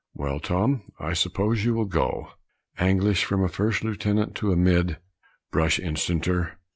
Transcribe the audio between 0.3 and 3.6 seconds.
Tom, I suppose you will go." Anglice, from a